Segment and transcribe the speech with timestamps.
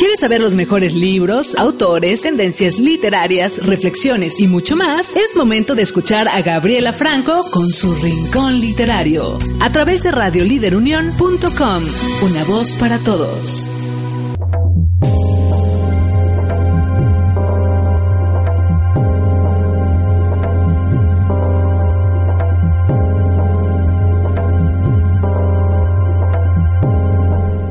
[0.00, 5.14] ¿Quieres saber los mejores libros, autores, tendencias literarias, reflexiones y mucho más?
[5.14, 11.82] Es momento de escuchar a Gabriela Franco con su Rincón Literario a través de radioliderunión.com.
[12.22, 13.68] Una voz para todos.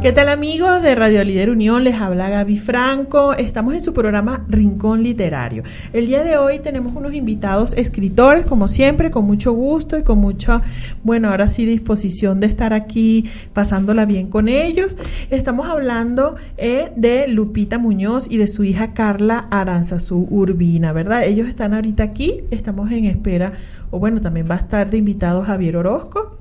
[0.01, 1.83] ¿Qué tal amigos de Radio Líder Unión?
[1.83, 3.33] Les habla Gaby Franco.
[3.33, 5.63] Estamos en su programa Rincón Literario.
[5.91, 10.19] El día de hoy tenemos unos invitados escritores, como siempre, con mucho gusto y con
[10.19, 10.61] mucha,
[11.03, 14.97] bueno, ahora sí disposición de estar aquí pasándola bien con ellos.
[15.31, 21.25] Estamos hablando eh, de Lupita Muñoz y de su hija Carla Aranzazú Urbina, ¿verdad?
[21.25, 23.51] Ellos están ahorita aquí, estamos en espera,
[23.91, 26.39] o bueno, también va a estar de invitado Javier Orozco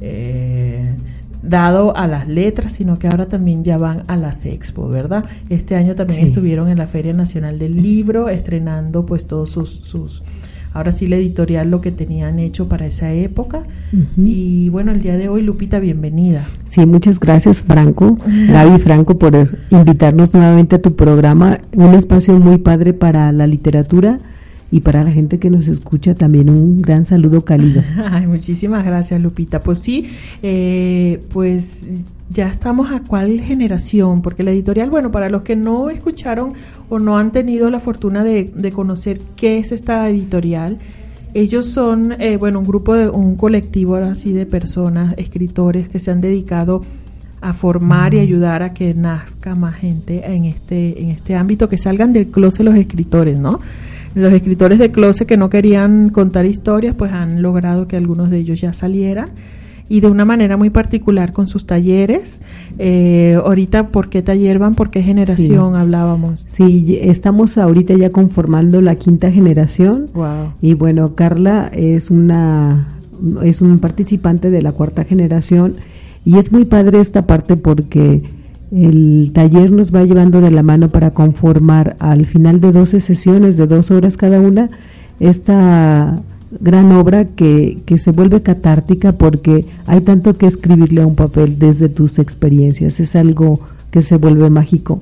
[0.00, 0.94] eh,
[1.42, 5.24] dado a las letras, sino que ahora también ya van a las expo, ¿verdad?
[5.48, 10.22] Este año también estuvieron en la Feria Nacional del Libro, estrenando pues todos sus, sus
[10.72, 13.64] ahora sí la editorial lo que tenían hecho para esa época.
[14.16, 16.46] Y bueno, el día de hoy, Lupita, bienvenida.
[16.68, 19.32] Sí, muchas gracias, Franco, Gaby Franco, por
[19.70, 24.18] invitarnos nuevamente a tu programa, un espacio muy padre para la literatura
[24.70, 27.82] y para la gente que nos escucha también un gran saludo cálido.
[28.10, 29.60] Ay, muchísimas gracias, Lupita.
[29.60, 30.10] Pues sí,
[30.42, 31.84] eh, pues
[32.30, 36.52] ya estamos a cuál generación, porque la editorial, bueno, para los que no escucharon
[36.88, 40.78] o no han tenido la fortuna de, conocer qué es esta editorial,
[41.34, 46.12] ellos son, eh, bueno, un grupo, de, un colectivo así de personas, escritores que se
[46.12, 46.82] han dedicado
[47.40, 51.78] a formar y ayudar a que nazca más gente en este, en este ámbito, que
[51.78, 53.60] salgan del closet los escritores, ¿no?
[54.14, 58.38] Los escritores de closet que no querían contar historias, pues han logrado que algunos de
[58.38, 59.30] ellos ya salieran
[59.90, 62.40] y de una manera muy particular con sus talleres.
[62.78, 64.76] Eh, ahorita, ¿por qué taller van?
[64.76, 66.46] ¿Por qué generación hablábamos?
[66.52, 70.06] Sí, estamos ahorita ya conformando la quinta generación.
[70.14, 70.52] Wow.
[70.62, 72.86] Y bueno, Carla es una
[73.42, 75.76] es un participante de la cuarta generación
[76.24, 78.22] y es muy padre esta parte porque
[78.72, 83.56] el taller nos va llevando de la mano para conformar al final de 12 sesiones
[83.56, 84.68] de dos horas cada una
[85.18, 86.22] esta
[86.60, 91.58] gran obra que, que se vuelve catártica porque hay tanto que escribirle a un papel
[91.58, 95.00] desde tus experiencias, es algo que se vuelve mágico.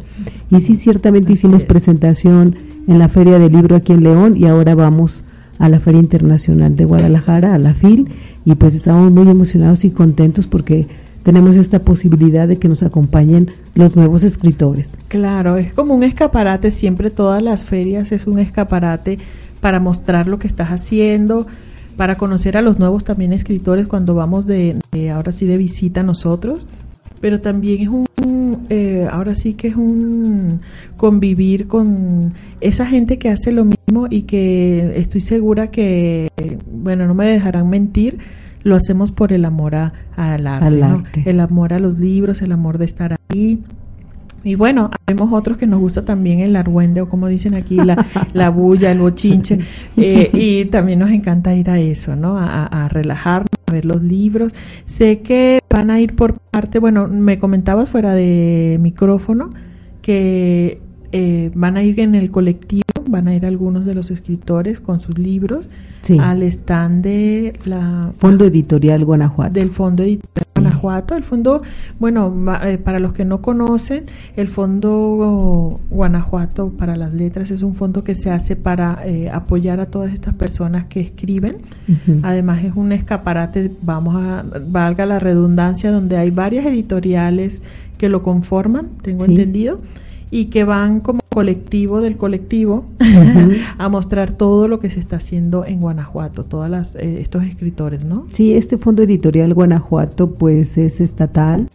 [0.51, 2.57] Y sí, ciertamente hicimos presentación
[2.87, 5.23] en la Feria del Libro aquí en León y ahora vamos
[5.59, 8.09] a la Feria Internacional de Guadalajara, a la FIL,
[8.45, 10.87] y pues estamos muy emocionados y contentos porque
[11.29, 14.89] tenemos esta posibilidad de que nos acompañen los nuevos escritores.
[15.09, 19.19] Claro, es como un escaparate, siempre todas las ferias es un escaparate
[19.61, 21.47] para mostrar lo que estás haciendo,
[21.99, 24.79] para conocer a los nuevos también escritores cuando vamos de,
[25.13, 26.65] ahora sí de visita a nosotros,
[27.21, 30.63] pero también es un, eh, ahora sí que es un
[30.97, 32.33] convivir con
[32.63, 36.31] esa gente que hace lo mismo y que estoy segura que,
[36.73, 38.17] bueno, no me dejarán mentir,
[38.69, 42.79] lo hacemos por el amor a, al arte, el amor a los libros, el amor
[42.79, 43.61] de estar ahí.
[44.45, 48.07] Y bueno, vemos otros que nos gusta también el argüende o como dicen aquí, la,
[48.33, 49.59] la bulla, el bochinche.
[49.97, 52.39] Eh, y también nos encanta ir a eso, ¿no?
[52.39, 54.55] A, a, relajarnos, a ver los libros.
[54.85, 59.51] Sé que van a ir por parte, bueno, me comentabas fuera de micrófono
[60.03, 60.81] que
[61.11, 65.01] eh, van a ir en el colectivo, van a ir algunos de los escritores con
[65.01, 65.69] sus libros
[66.21, 69.53] al stand de la Fondo Editorial Guanajuato.
[69.53, 71.15] Del Fondo Editorial Guanajuato.
[71.17, 71.63] El fondo,
[71.99, 72.35] bueno,
[72.65, 74.07] eh, para los que no conocen,
[74.37, 79.81] el Fondo Guanajuato para las Letras es un fondo que se hace para eh, apoyar
[79.81, 81.59] a todas estas personas que escriben.
[82.23, 87.63] Además es un escaparate, vamos a, valga la redundancia, donde hay varias editoriales
[87.97, 89.81] que lo conforman, tengo entendido
[90.31, 92.85] y que van como colectivo del colectivo
[93.79, 98.05] a mostrar todo lo que se está haciendo en Guanajuato, todas las eh, estos escritores,
[98.05, 98.27] ¿no?
[98.33, 101.69] Sí, este Fondo Editorial Guanajuato pues es estatal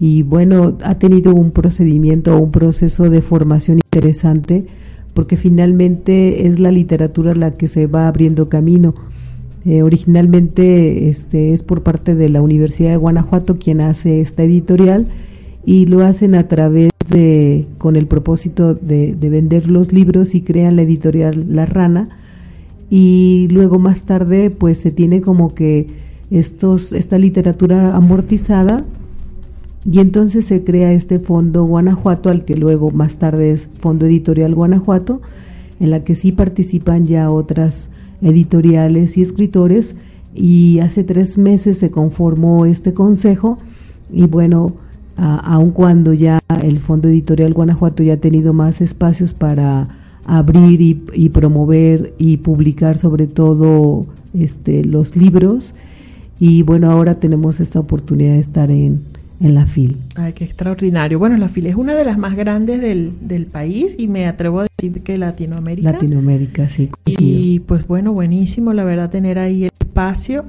[0.00, 4.66] y bueno, ha tenido un procedimiento, un proceso de formación interesante
[5.14, 8.96] porque finalmente es la literatura la que se va abriendo camino.
[9.64, 15.06] Eh, originalmente este es por parte de la Universidad de Guanajuato quien hace esta editorial
[15.64, 20.76] y lo hacen a través de, con el propósito de, vender los libros y crean
[20.76, 22.08] la editorial La Rana.
[22.90, 25.86] Y luego más tarde pues se tiene como que
[26.30, 28.84] estos, esta literatura amortizada.
[29.84, 34.54] Y entonces se crea este fondo Guanajuato al que luego más tarde es Fondo Editorial
[34.54, 35.22] Guanajuato
[35.80, 37.88] en la que sí participan ya otras
[38.20, 39.94] editoriales y escritores.
[40.34, 43.58] Y hace tres meses se conformó este consejo.
[44.12, 44.74] Y bueno
[45.18, 49.88] aun cuando ya el Fondo Editorial Guanajuato ya ha tenido más espacios para
[50.24, 55.74] abrir y, promover y publicar sobre todo este, los libros
[56.38, 59.00] y bueno ahora tenemos esta oportunidad de estar en,
[59.40, 59.96] en la FIL.
[60.16, 61.18] Ay, qué extraordinario.
[61.18, 64.60] Bueno, la FIL es una de las más grandes del, del país y me atrevo
[64.60, 65.92] a decir que Latinoamérica.
[65.92, 66.90] Latinoamérica, sí.
[67.06, 70.44] Y pues bueno, buenísimo, la verdad, tener ahí el espacio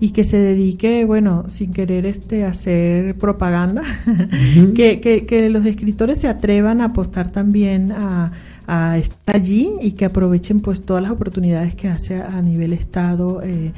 [0.00, 3.82] y que se dedique, bueno, sin querer este hacer propaganda,
[4.74, 8.32] que, que, que, los escritores se atrevan a apostar también a,
[8.66, 13.42] a, estar allí y que aprovechen pues todas las oportunidades que hace a, nivel Estado
[13.42, 13.72] eh,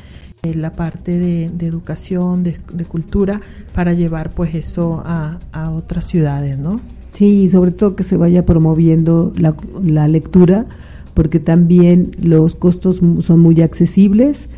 [0.54, 3.40] la parte de, educación, de, cultura,
[3.74, 6.80] para llevar pues eso a, a otras ciudades, ¿no?
[7.12, 9.54] Sí, y sobre todo que se vaya promoviendo la,
[9.84, 10.66] la lectura,
[11.14, 14.48] porque también los costos son muy accesibles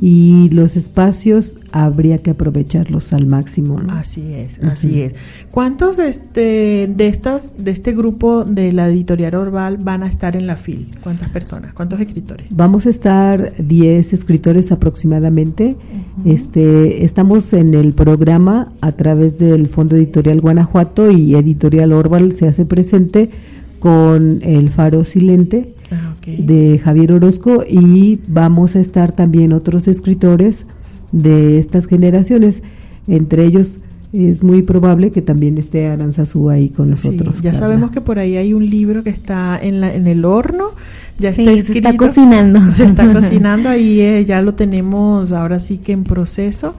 [0.00, 3.80] y los espacios habría que aprovecharlos al máximo.
[3.88, 5.14] Así es, así es.
[5.50, 10.36] ¿Cuántos de este, de estas, de este grupo de la editorial Orval van a estar
[10.36, 10.88] en la FIL?
[11.02, 11.72] ¿Cuántas personas?
[11.74, 12.46] ¿Cuántos escritores?
[12.50, 15.76] Vamos a estar 10 escritores aproximadamente.
[16.24, 22.48] Este, estamos en el programa a través del Fondo Editorial Guanajuato y Editorial Orval se
[22.48, 23.30] hace presente
[23.78, 30.66] con el Faro Silente ah, de Javier Orozco y vamos a estar también otros escritores
[31.12, 32.62] de estas generaciones,
[33.06, 33.78] entre ellos
[34.14, 37.42] es muy probable que también esté Aranzazú ahí con nosotros.
[37.42, 40.70] ya sabemos que por ahí hay un libro que está en, la, en el horno,
[41.18, 42.72] ya está escrito, se está cocinando.
[42.72, 46.76] Se está cocinando, ahí eh, ya lo tenemos ahora sí que en proceso.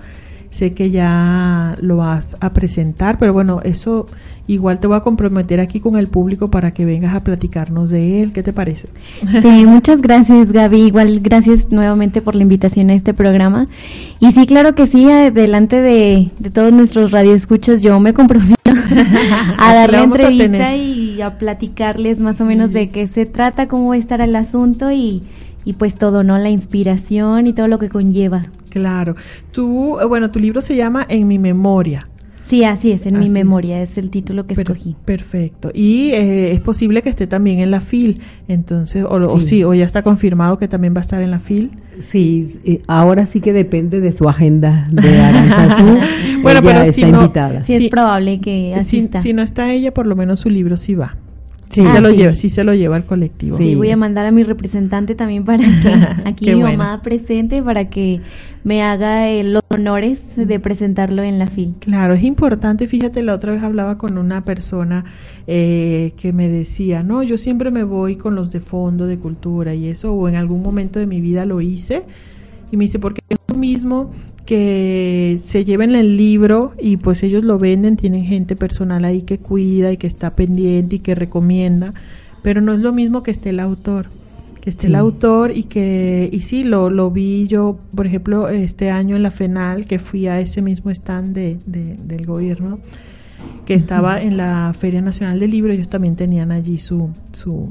[0.55, 4.05] Sé que ya lo vas a presentar, pero bueno, eso
[4.47, 8.23] igual te voy a comprometer aquí con el público para que vengas a platicarnos de
[8.23, 8.31] él.
[8.31, 8.87] ¿Qué te parece?
[9.41, 10.79] Sí, muchas gracias Gaby.
[10.83, 13.67] Igual gracias nuevamente por la invitación a este programa.
[14.21, 18.55] Y sí, claro que sí, delante de, todos nuestros radioescuchos yo me comprometo
[19.57, 23.95] a darle entrevista y a platicarles más o menos de qué se trata, cómo va
[23.95, 25.21] a estar el asunto y,
[25.65, 26.37] y pues todo, ¿no?
[26.37, 28.43] La inspiración y todo lo que conlleva.
[28.75, 29.15] Claro.
[29.53, 32.09] Tú, bueno, tu libro se llama En mi memoria.
[32.49, 34.97] Sí, así es, en mi memoria es el título que escogí.
[35.05, 35.71] Perfecto.
[35.73, 39.63] Y eh, es posible que esté también en la FIL, entonces, o sí.
[39.63, 41.71] o ya está confirmado que también va a estar en la FIL.
[41.99, 45.97] Sí, ahora sí que depende de su agenda de Aranzazú.
[46.43, 47.31] bueno, pero si no,
[47.65, 49.19] Sí, es probable que asista.
[49.19, 51.15] Si, si no está ella, por lo menos su libro sí va.
[51.75, 53.57] Sí, se lo lleva, sí se lo lleva al colectivo.
[53.57, 57.89] Sí, voy a mandar a mi representante también para que aquí mi mamá presente para
[57.89, 58.21] que
[58.63, 61.75] me haga eh, los honores de presentarlo en la FIL.
[61.79, 65.05] Claro, es importante, fíjate, la otra vez hablaba con una persona
[65.47, 69.75] eh, que me decía, no, yo siempre me voy con los de fondo de cultura
[69.75, 72.03] y eso, o en algún momento de mi vida lo hice,
[72.71, 74.11] y me dice, porque es lo mismo
[74.45, 79.39] que se lleven el libro y pues ellos lo venden, tienen gente personal ahí que
[79.39, 81.93] cuida y que está pendiente y que recomienda,
[82.43, 84.07] pero no es lo mismo que esté el autor,
[84.61, 88.91] que esté el autor y que, y sí, lo, lo vi yo, por ejemplo, este
[88.91, 92.79] año en la FENAL, que fui a ese mismo stand de, del gobierno,
[93.65, 97.67] que estaba en la Feria Nacional del Libro, ellos también tenían allí su, su,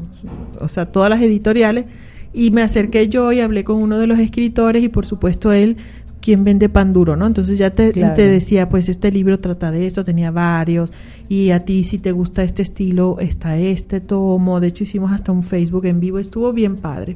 [0.61, 1.85] o sea, todas las editoriales,
[2.33, 5.77] y me acerqué yo y hablé con uno de los escritores y por supuesto él
[6.25, 7.27] quien vende pan duro, ¿no?
[7.27, 10.91] Entonces ya te, te, decía, pues este libro trata de esto, tenía varios,
[11.29, 15.33] y a ti si te gusta este estilo, está este tomo, de hecho hicimos hasta
[15.33, 17.15] un Facebook en vivo, estuvo bien padre,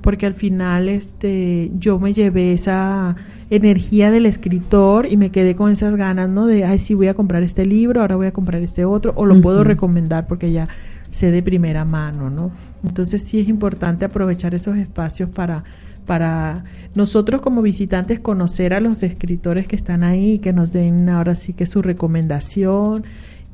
[0.00, 3.14] porque al final este yo me llevé esa
[3.48, 6.46] energía del escritor y me quedé con esas ganas, ¿no?
[6.46, 9.24] De, ay, sí, voy a comprar este libro, ahora voy a comprar este otro, o
[9.24, 10.66] lo puedo recomendar porque ya
[11.12, 12.50] sé de primera mano, ¿no?
[12.84, 15.62] Entonces sí es importante aprovechar esos espacios para
[16.08, 21.10] para nosotros como visitantes conocer a los escritores que están ahí y que nos den
[21.10, 23.04] ahora sí que su recomendación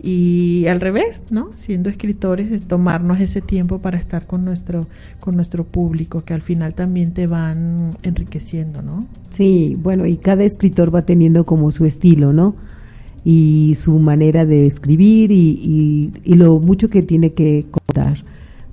[0.00, 1.50] y al revés, ¿no?
[1.56, 4.86] Siendo escritores es tomarnos ese tiempo para estar con nuestro
[5.18, 9.04] con nuestro público que al final también te van enriqueciendo, ¿no?
[9.30, 12.54] Sí, bueno, y cada escritor va teniendo como su estilo, ¿no?
[13.24, 18.18] Y su manera de escribir y, y lo mucho que tiene que contar.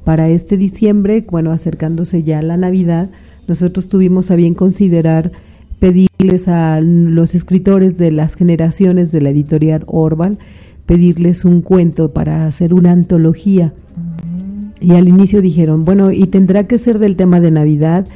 [0.04, 3.10] Para este diciembre, bueno, acercándose ya a la Navidad,
[3.52, 5.34] nosotros tuvimos a bien considerar
[5.78, 10.40] pedirles a los escritores de las generaciones de la editorial Orval,
[10.86, 13.74] pedirles un cuento para hacer una antología.
[14.80, 18.08] Y al inicio dijeron, bueno, y tendrá que ser del tema de Navidad.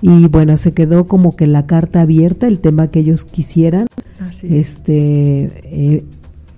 [0.00, 3.86] Y bueno, se quedó como que la carta abierta, el tema que ellos quisieran.
[4.42, 6.04] este eh,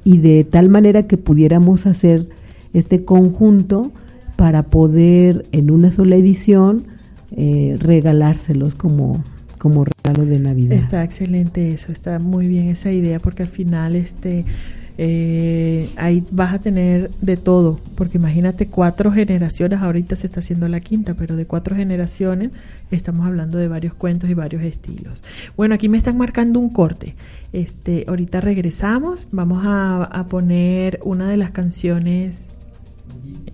[0.05, 2.29] Y de tal manera que pudiéramos hacer
[2.73, 3.91] este conjunto
[4.37, 6.92] para poder en una sola edición
[7.37, 9.23] eh, regalárselos como,
[9.59, 10.79] como regalo de Navidad.
[10.79, 14.45] Está excelente eso, está muy bien esa idea porque al final este
[14.99, 20.69] eh, ahí vas a tener de todo, porque imagínate cuatro generaciones, ahorita se está haciendo
[20.69, 22.51] la quinta, pero de cuatro generaciones
[22.91, 25.25] estamos hablando de varios cuentos y varios estilos.
[25.57, 27.15] Bueno, aquí me están marcando un corte.
[27.55, 32.53] Este, ahorita regresamos, vamos a, a poner una de las canciones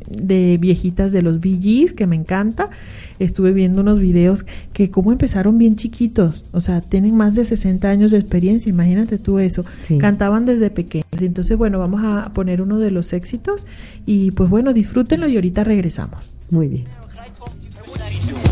[0.09, 2.71] de viejitas de los BGs que me encanta
[3.19, 7.89] estuve viendo unos videos que cómo empezaron bien chiquitos, o sea, tienen más de 60
[7.89, 9.65] años de experiencia, imagínate tú eso,
[9.99, 11.07] cantaban desde pequeños.
[11.21, 13.67] Entonces, bueno, vamos a poner uno de los éxitos
[14.07, 16.31] y pues bueno, disfrútenlo y ahorita regresamos.
[16.51, 16.87] Muy bien.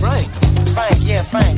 [0.01, 0.29] Frank,
[1.31, 1.57] Frank,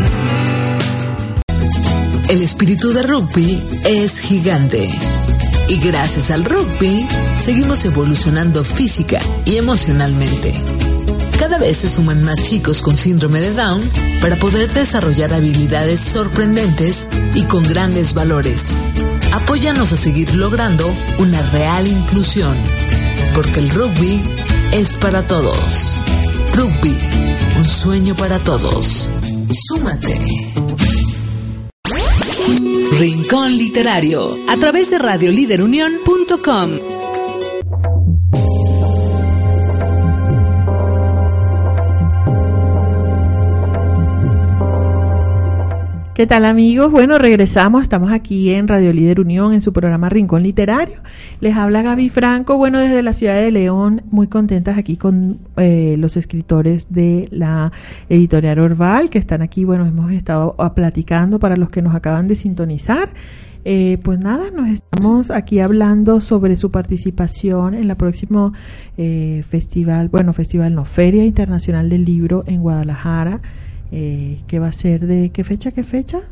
[2.28, 4.88] El espíritu de rugby es gigante.
[5.68, 7.04] Y gracias al rugby,
[7.38, 10.54] seguimos evolucionando física y emocionalmente.
[11.38, 13.82] Cada vez se suman más chicos con síndrome de Down
[14.20, 18.74] para poder desarrollar habilidades sorprendentes y con grandes valores.
[19.32, 22.56] Apóyanos a seguir logrando una real inclusión,
[23.34, 24.20] porque el rugby
[24.72, 25.94] es para todos.
[26.54, 26.96] Rugby,
[27.58, 29.08] un sueño para todos.
[29.68, 30.18] Súmate.
[32.98, 37.05] Rincón Literario, a través de radioliderunión.com.
[46.16, 46.90] ¿Qué tal amigos?
[46.90, 51.00] Bueno, regresamos, estamos aquí en Radio Líder Unión en su programa Rincón Literario.
[51.40, 55.96] Les habla Gaby Franco, bueno, desde la ciudad de León, muy contentas aquí con eh,
[55.98, 57.70] los escritores de la
[58.08, 62.28] editorial Orval, que están aquí, bueno, hemos estado ah, platicando para los que nos acaban
[62.28, 63.10] de sintonizar.
[63.66, 68.54] Eh, pues nada, nos estamos aquí hablando sobre su participación en la próximo
[68.96, 73.42] eh, festival, bueno, festival no, Feria Internacional del Libro en Guadalajara
[73.92, 76.22] eh, que va a ser de qué fecha, qué fecha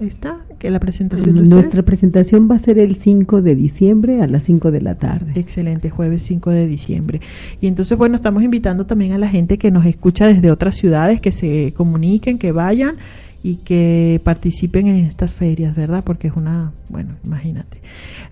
[0.00, 4.26] está, que la presentación de Nuestra presentación va a ser el 5 de diciembre a
[4.26, 5.32] las 5 de la tarde.
[5.34, 7.20] Excelente, jueves 5 de diciembre.
[7.60, 11.20] Y entonces, bueno, estamos invitando también a la gente que nos escucha desde otras ciudades,
[11.20, 12.96] que se comuniquen, que vayan
[13.42, 16.02] y que participen en estas ferias, ¿verdad?
[16.04, 17.80] Porque es una, bueno, imagínate.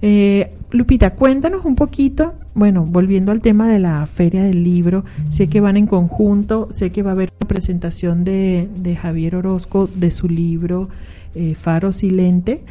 [0.02, 5.48] Eh, Lupita, cuéntanos un poquito, bueno, volviendo al tema de la feria del libro, sé
[5.48, 9.86] que van en conjunto, sé que va a haber una presentación de, de Javier Orozco
[9.86, 10.88] de su libro
[11.34, 12.62] eh, Faro Silente,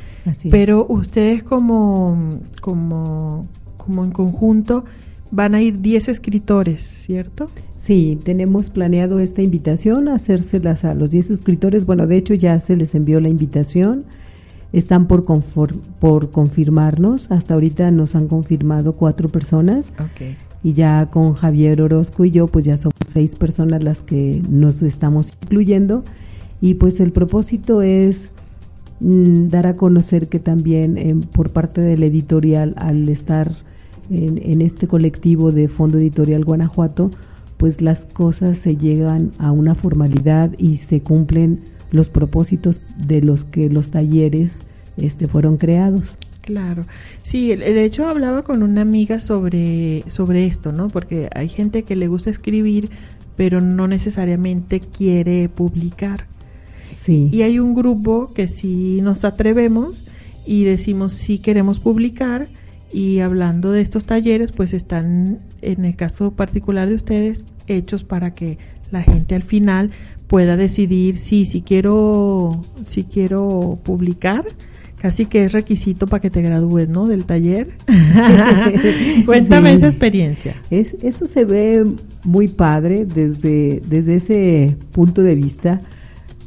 [0.50, 4.86] pero ustedes como, como, como en conjunto
[5.32, 7.48] van a ir 10 escritores, ¿cierto?
[7.84, 11.86] Sí, tenemos planeado esta invitación, hacérselas a los 10 escritores.
[11.86, 14.06] Bueno, de hecho ya se les envió la invitación.
[14.72, 15.26] Están por,
[16.00, 17.30] por confirmarnos.
[17.30, 19.92] Hasta ahorita nos han confirmado cuatro personas.
[20.64, 24.82] Y ya con Javier Orozco y yo, pues ya somos seis personas las que nos
[24.82, 26.06] estamos incluyendo.
[26.62, 28.32] Y pues el propósito es
[29.02, 33.52] mm, dar a conocer que también eh, por parte del editorial, al estar
[34.10, 37.12] en, en este colectivo de Fondo Editorial Guanajuato,
[37.58, 41.62] pues las cosas se llegan a una formalidad y se cumplen
[41.92, 44.62] los propósitos de los que los talleres
[44.98, 46.16] este, fueron creados.
[46.42, 46.84] Claro,
[47.24, 50.90] sí, de hecho hablaba con una amiga sobre, sobre esto, ¿no?
[50.90, 52.90] Porque hay gente que le gusta escribir,
[53.38, 56.28] pero no necesariamente quiere publicar.
[56.98, 57.30] Sí.
[57.32, 59.96] Y hay un grupo que sí nos atrevemos
[60.46, 62.50] y decimos sí queremos publicar
[62.94, 68.34] y hablando de estos talleres, pues están en el caso particular de ustedes hechos para
[68.34, 68.58] que
[68.92, 69.92] la gente al final
[70.28, 74.46] pueda decidir si si quiero si quiero publicar
[75.04, 77.08] casi que es requisito para que te gradúes, ¿no?
[77.08, 77.68] Del taller.
[79.26, 80.56] Cuéntame esa experiencia.
[80.72, 81.86] Es, eso se ve
[82.24, 85.82] muy padre desde, desde ese punto de vista.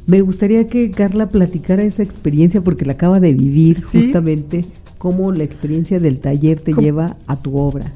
[0.07, 4.65] Me gustaría que Carla platicara esa experiencia porque la acaba de vivir justamente,
[4.97, 7.91] cómo la experiencia del taller te lleva a tu obra.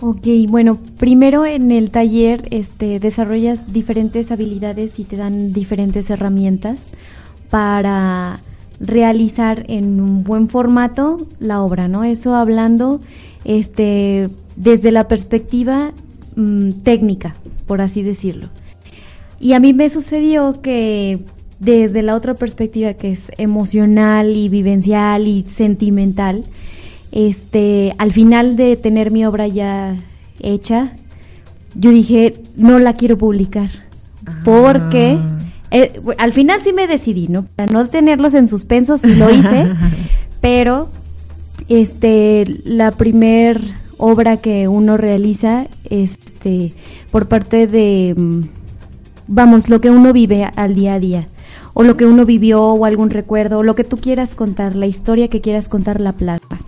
[0.00, 6.90] Ok, bueno, primero en el taller este, desarrollas diferentes habilidades y te dan diferentes herramientas
[7.48, 8.40] para
[8.78, 12.04] realizar en un buen formato la obra, ¿no?
[12.04, 13.00] Eso hablando
[13.44, 15.92] este, desde la perspectiva
[16.36, 17.34] mm, técnica,
[17.66, 18.48] por así decirlo.
[19.40, 21.20] Y a mí me sucedió que
[21.58, 26.44] desde la otra perspectiva que es emocional y vivencial y sentimental,
[27.12, 29.96] este, al final de tener mi obra ya
[30.40, 30.92] hecha,
[31.74, 33.70] yo dije, no la quiero publicar.
[34.26, 34.40] Ah.
[34.44, 35.18] Porque
[35.70, 37.46] eh, al final sí me decidí, ¿no?
[37.56, 39.66] Para no tenerlos en suspenso, sí lo hice.
[40.40, 40.88] pero
[41.68, 43.62] este, la primer
[43.96, 46.74] obra que uno realiza, este,
[47.10, 48.40] por parte de, mm,
[49.26, 51.28] vamos, lo que uno vive al día a día
[51.78, 54.86] o lo que uno vivió o algún recuerdo o lo que tú quieras contar, la
[54.86, 56.58] historia que quieras contar la plasma.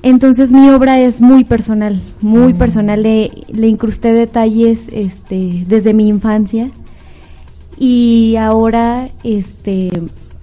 [0.00, 3.02] Entonces mi obra es muy personal, muy personal.
[3.02, 6.70] Le, le, incrusté detalles este, desde mi infancia
[7.78, 9.90] y ahora, este,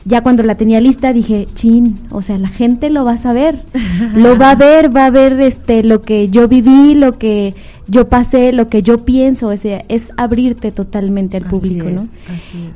[0.05, 3.63] ya cuando la tenía lista dije, chin, o sea, la gente lo va a saber,
[4.15, 7.55] lo va a ver, va a ver este, lo que yo viví, lo que
[7.91, 12.07] yo pasé, lo que yo pienso, o sea, es abrirte totalmente al público, ¿no?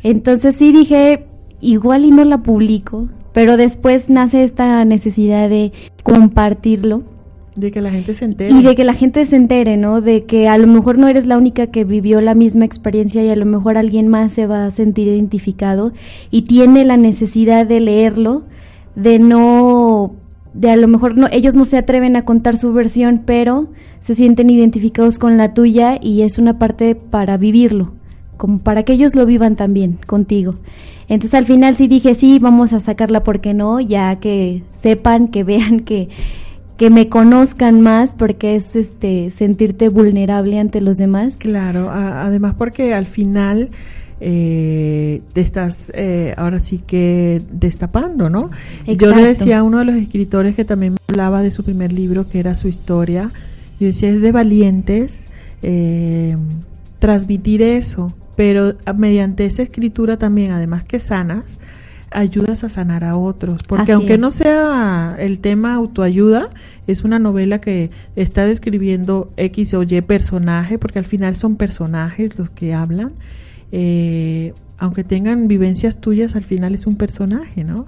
[0.04, 1.26] Entonces sí dije,
[1.62, 5.72] igual y no la publico, pero después nace esta necesidad de
[6.04, 7.04] compartirlo
[7.56, 8.54] de que la gente se entere.
[8.54, 10.02] Y de que la gente se entere, ¿no?
[10.02, 13.30] De que a lo mejor no eres la única que vivió la misma experiencia y
[13.30, 15.94] a lo mejor alguien más se va a sentir identificado
[16.32, 18.44] y tiene la necesidad de leerlo,
[18.96, 20.16] de no,
[20.56, 23.68] de a lo mejor no, ellos no se atreven a contar su versión, pero
[24.02, 27.94] se sienten identificados con la tuya y es una parte para vivirlo,
[28.38, 30.56] como para que ellos lo vivan también contigo.
[31.08, 33.80] Entonces al final sí dije, sí, vamos a sacarla, porque no?
[33.80, 36.10] Ya que sepan, que vean que
[36.78, 41.36] que me conozcan más porque es este sentirte vulnerable ante los demás.
[41.38, 43.70] Claro, además porque al final
[44.28, 48.50] eh, te estás eh, ahora sí que destapando, ¿no?
[48.88, 52.28] Yo le decía a uno de los escritores que también hablaba de su primer libro,
[52.28, 53.30] que era su historia,
[53.80, 55.28] yo decía, es de valientes
[55.62, 56.38] eh,
[56.98, 61.60] transmitir eso, pero mediante esa escritura también, además que sanas,
[62.10, 66.50] ayudas a sanar a otros, porque aunque no sea el tema autoayuda,
[66.88, 72.40] es una novela que está describiendo X o Y personaje, porque al final son personajes
[72.40, 73.12] los que hablan,
[73.78, 77.88] eh, aunque tengan vivencias tuyas, al final es un personaje, ¿no?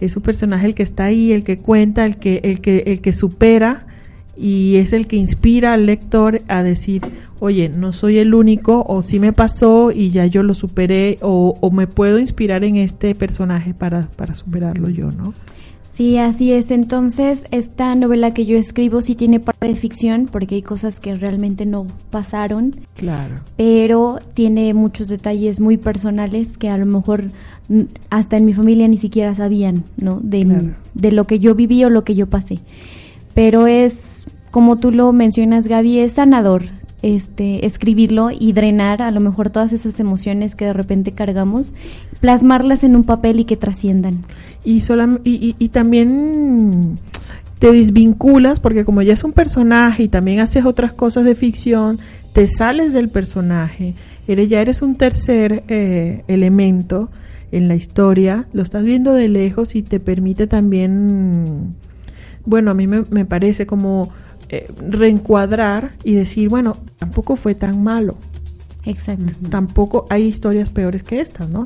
[0.00, 3.02] Es un personaje el que está ahí, el que cuenta, el que, el que, el
[3.02, 3.86] que supera
[4.34, 7.02] y es el que inspira al lector a decir,
[7.38, 11.54] oye, no soy el único, o sí me pasó y ya yo lo superé, o,
[11.60, 15.34] o me puedo inspirar en este personaje para, para superarlo yo, ¿no?
[15.96, 16.70] Sí, así es.
[16.70, 21.14] Entonces, esta novela que yo escribo sí tiene parte de ficción, porque hay cosas que
[21.14, 22.76] realmente no pasaron.
[22.96, 23.36] Claro.
[23.56, 27.28] Pero tiene muchos detalles muy personales que a lo mejor
[28.10, 30.20] hasta en mi familia ni siquiera sabían, ¿no?
[30.22, 32.58] De, de lo que yo viví o lo que yo pasé.
[33.32, 36.64] Pero es, como tú lo mencionas, Gaby, es sanador
[37.00, 41.72] este, escribirlo y drenar a lo mejor todas esas emociones que de repente cargamos,
[42.20, 44.20] plasmarlas en un papel y que trasciendan
[44.66, 44.82] y,
[45.24, 46.96] y, y, también
[47.58, 51.98] te desvinculas porque como ya es un personaje y también haces otras cosas de ficción,
[52.32, 53.94] te sales del personaje,
[54.28, 57.08] eres, ya eres un tercer eh, elemento
[57.52, 61.74] en la historia, lo estás viendo de lejos y te permite también,
[62.44, 64.10] bueno, a mí me, me parece como
[64.48, 68.16] eh, reencuadrar y decir, bueno, tampoco fue tan malo.
[68.84, 69.32] Exacto.
[69.50, 71.64] Tampoco hay historias peores que estas, ¿no?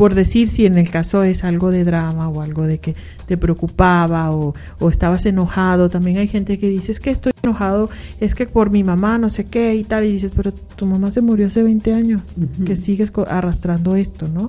[0.00, 2.94] Por decir si en el caso es algo de drama o algo de que
[3.26, 4.54] te preocupaba o,
[4.88, 8.82] estabas enojado, también hay gente que dice, es que estoy enojado, es que por mi
[8.82, 11.92] mamá, no sé qué y tal, y dices, pero tu mamá se murió hace 20
[11.92, 12.22] años,
[12.64, 14.48] que sigues arrastrando esto, ¿no?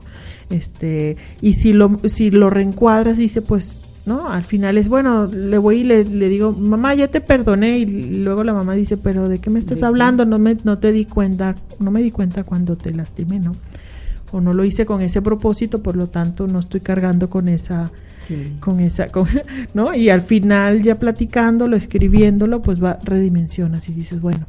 [0.50, 4.30] Este, y si lo, si lo reencuadras, dice, pues ¿no?
[4.30, 7.86] Al final es bueno, le voy y le, le, digo, mamá, ya te perdoné y
[8.24, 10.26] luego la mamá dice, pero ¿de qué me estás hablando?
[10.26, 13.54] No me, no te di cuenta, no me di cuenta cuando te lastimé, ¿no?
[14.32, 17.92] O no lo hice con ese propósito, por lo tanto no estoy cargando con esa
[18.60, 19.08] con esa
[19.74, 19.94] ¿no?
[19.94, 24.46] Y al final ya platicándolo, escribiéndolo, pues va redimensionas y dices, bueno,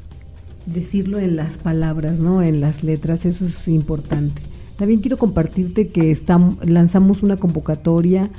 [0.66, 2.42] decirlo en las palabras, ¿no?
[2.42, 4.42] En las letras, eso es importante.
[4.76, 8.30] También quiero compartirte que estamos, lanzamos una convocatoria,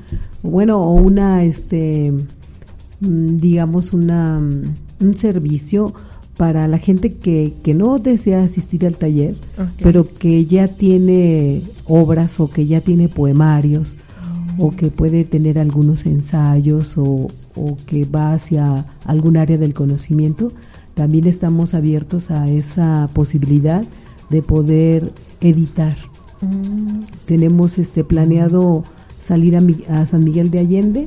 [0.41, 2.13] bueno, o una este
[3.01, 4.63] mm, digamos una mm,
[5.01, 5.93] un servicio
[6.37, 9.35] para la gente que, que no desea asistir al taller,
[9.81, 13.93] pero que ya tiene obras o que ya tiene poemarios
[14.57, 20.51] o que puede tener algunos ensayos o, o, que va hacia algún área del conocimiento,
[20.93, 23.83] también estamos abiertos a esa posibilidad
[24.29, 25.95] de poder editar.
[26.41, 27.03] Mm.
[27.25, 28.83] Tenemos este planeado
[29.23, 29.61] salir a,
[30.01, 31.05] a San Miguel de Allende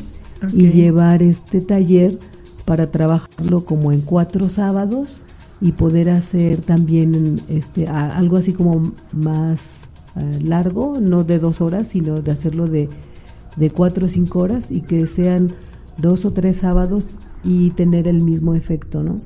[0.53, 2.19] y llevar este taller
[2.67, 5.23] para trabajarlo como en cuatro sábados
[5.63, 9.61] y poder hacer también este algo así como más
[10.17, 12.91] eh, largo, no de dos horas, sino de hacerlo de,
[13.57, 15.53] de cuatro o cinco horas y que sean
[15.97, 17.05] dos o tres sábados
[17.43, 19.17] y tener el mismo efecto, ¿no?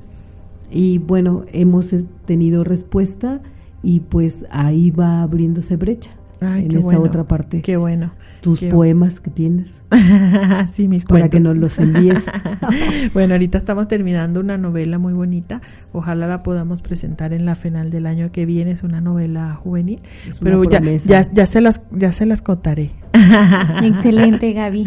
[0.71, 1.87] Y bueno, hemos
[2.27, 3.41] tenido respuesta
[3.83, 7.63] y pues ahí va abriéndose brecha en esta otra parte.
[7.63, 9.81] Qué bueno tus poemas que tienes.
[10.73, 12.25] sí, mis Para que nos los envíes.
[13.15, 15.61] bueno, ahorita estamos terminando una novela muy bonita.
[15.93, 18.71] Ojalá la podamos presentar en la final del año que viene.
[18.71, 20.01] Es una novela juvenil.
[20.41, 22.93] pero ya, ya, ya, se las, ya se las contaré.
[23.83, 24.87] Excelente, Gaby.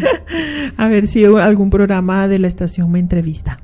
[0.76, 3.60] A ver si algún programa de la estación me entrevista.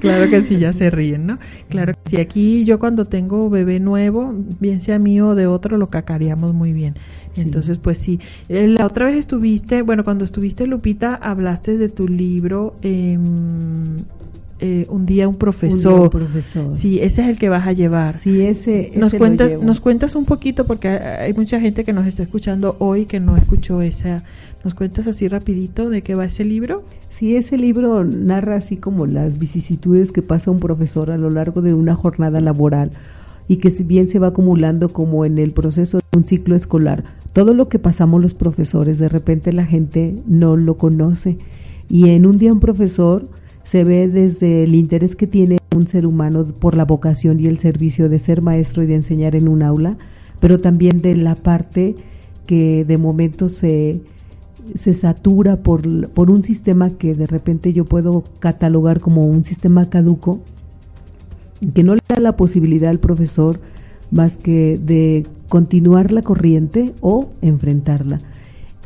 [0.00, 1.38] claro que sí, ya se ríen, ¿no?
[1.68, 2.20] Claro que sí.
[2.20, 6.72] Aquí yo cuando tengo bebé nuevo, bien sea mío o de otro, lo cacareamos muy
[6.72, 6.94] bien.
[7.36, 8.20] Entonces, pues sí.
[8.48, 12.74] Eh, la otra vez estuviste, bueno, cuando estuviste, Lupita, hablaste de tu libro.
[12.82, 13.18] Eh,
[14.60, 16.00] eh, un día un profesor.
[16.02, 16.74] Un profesor.
[16.74, 18.18] Sí, ese es el que vas a llevar.
[18.18, 19.64] Sí, ese, nos ese cuentas, lo llevo.
[19.64, 23.36] nos cuentas un poquito porque hay mucha gente que nos está escuchando hoy que no
[23.36, 24.22] escuchó esa.
[24.62, 26.84] ¿Nos cuentas así rapidito de qué va ese libro?
[27.10, 31.60] Sí, ese libro narra así como las vicisitudes que pasa un profesor a lo largo
[31.60, 32.90] de una jornada laboral
[33.48, 37.04] y que si bien se va acumulando como en el proceso de un ciclo escolar,
[37.32, 41.36] todo lo que pasamos los profesores, de repente la gente no lo conoce.
[41.88, 43.28] Y en un día un profesor
[43.64, 47.58] se ve desde el interés que tiene un ser humano por la vocación y el
[47.58, 49.96] servicio de ser maestro y de enseñar en un aula,
[50.40, 51.96] pero también de la parte
[52.46, 54.00] que de momento se,
[54.76, 59.88] se satura por, por un sistema que de repente yo puedo catalogar como un sistema
[59.88, 60.40] caduco,
[61.74, 63.60] que no le la posibilidad al profesor
[64.10, 68.20] más que de continuar la corriente o enfrentarla.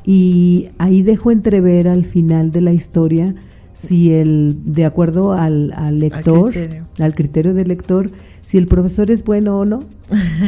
[0.05, 3.35] Y ahí dejo entrever al final de la historia
[3.83, 6.85] si el, de acuerdo al, al lector, criterio.
[6.99, 8.11] al criterio del lector,
[8.45, 9.81] si el profesor es bueno o no,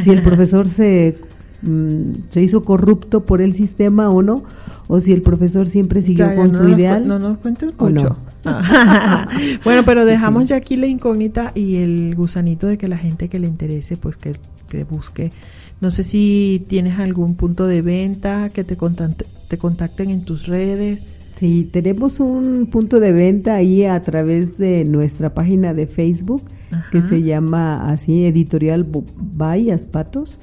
[0.03, 1.15] si el profesor se,
[1.61, 4.43] mm, se hizo corrupto por el sistema o no,
[4.87, 7.07] o si el profesor siempre siguió Ya, ya, con no su ideal.
[7.07, 8.17] no nos cuentes mucho.
[9.63, 10.49] bueno, pero dejamos Sí.
[10.49, 14.17] ya aquí la incógnita y el gusanito de que la gente que le interese, pues
[14.17, 14.33] que,
[14.69, 15.31] que busque.
[15.79, 20.45] No sé si tienes algún punto de venta, que te, contate- te contacten en tus
[20.47, 20.99] redes.
[21.37, 26.43] Sí, tenemos un punto de venta ahí a través de nuestra página de Facebook
[26.91, 30.39] que se llama así Editorial Bo- Bay Aspatos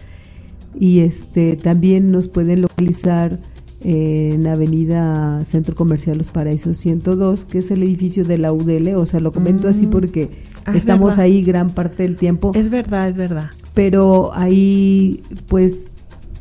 [0.78, 3.38] y este también nos pueden localizar
[3.84, 9.06] en Avenida Centro Comercial Los Paraísos 102, que es el edificio de la UDL, o
[9.06, 9.90] sea, lo comento así Mm.
[9.90, 10.30] porque
[10.64, 13.50] Ah, es estamos ahí gran parte del tiempo Es verdad, es verdad.
[13.74, 15.90] pero ahí pues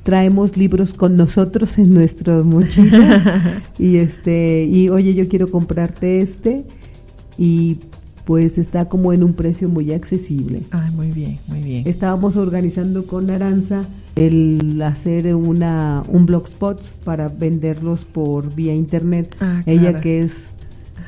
[0.04, 6.66] traemos libros con nosotros en nuestra mochila y este y oye yo quiero comprarte este
[7.38, 7.78] y
[8.28, 10.64] pues está como en un precio muy accesible.
[10.72, 11.84] Ay, muy bien, muy bien.
[11.88, 13.84] Estábamos organizando con Aranza
[14.18, 19.34] el hacer una un blogspot para venderlos por vía internet.
[19.40, 20.02] Ah, Ella claro.
[20.02, 20.32] que es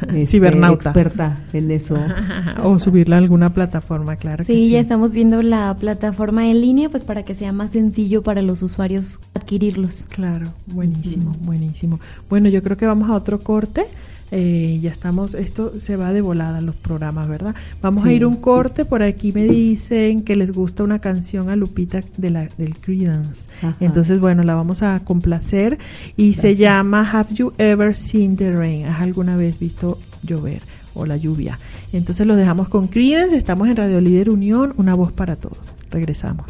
[0.02, 0.92] este, Cibernauta.
[0.92, 1.98] experta en eso.
[2.64, 4.70] o subirla a alguna plataforma, claro que Sí, sí.
[4.70, 8.62] ya estamos viendo la plataforma en línea, pues para que sea más sencillo para los
[8.64, 10.06] usuarios adquirirlos.
[10.08, 12.00] Claro, buenísimo, buenísimo.
[12.30, 13.84] Bueno, yo creo que vamos a otro corte.
[14.32, 17.56] Eh, ya estamos, esto se va de volada los programas, ¿verdad?
[17.82, 18.86] Vamos a ir un corte.
[18.86, 23.48] Por aquí me dicen que les gusta una canción a Lupita de la, del Creedence.
[23.62, 23.76] Ajá.
[23.80, 25.78] Entonces, bueno, la vamos a complacer
[26.16, 28.86] y se llama Have You Ever Seen the Rain?
[28.86, 30.62] ¿Has alguna vez visto llover
[30.94, 31.58] o la lluvia?
[31.92, 33.36] Entonces lo dejamos con Creedence.
[33.36, 35.74] Estamos en Radio Líder Unión, una voz para todos.
[35.90, 36.46] Regresamos.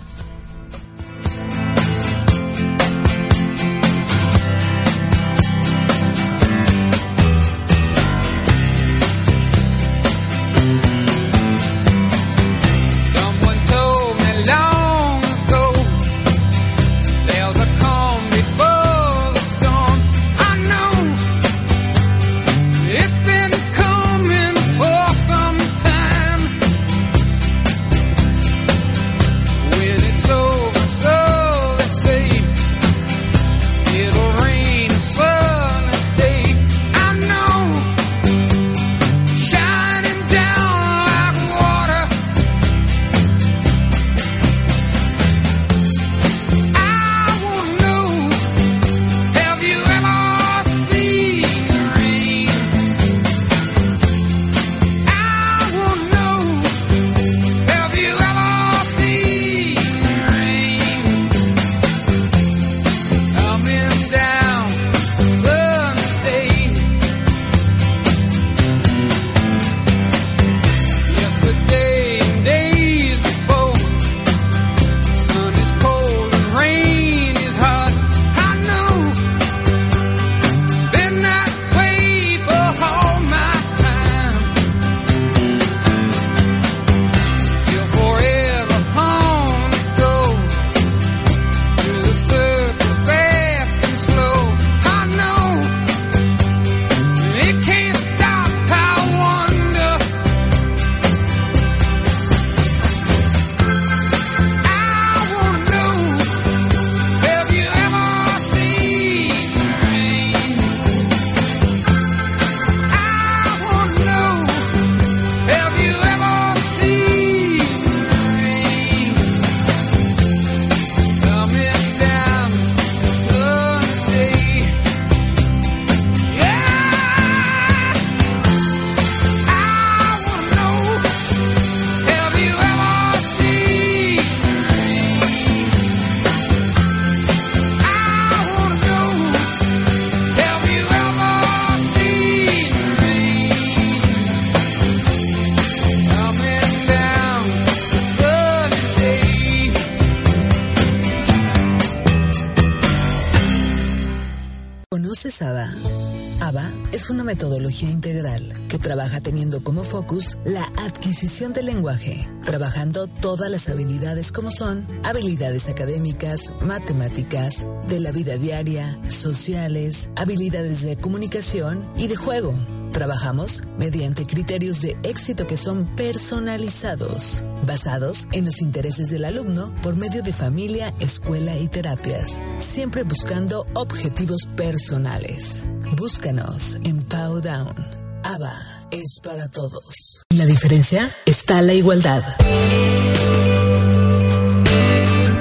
[158.69, 164.87] Que trabaja teniendo como focus la adquisición del lenguaje, trabajando todas las habilidades como son
[165.03, 172.53] habilidades académicas, matemáticas, de la vida diaria, sociales, habilidades de comunicación y de juego.
[172.91, 179.95] Trabajamos mediante criterios de éxito que son personalizados, basados en los intereses del alumno por
[179.95, 185.65] medio de familia, escuela y terapias, siempre buscando objetivos personales.
[185.97, 187.98] Búscanos en Powdown.
[188.29, 190.21] ABA es para todos.
[190.29, 192.23] La diferencia está la igualdad.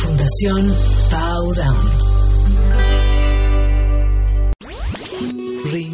[0.02, 0.76] Fundación
[1.10, 1.97] Powdown.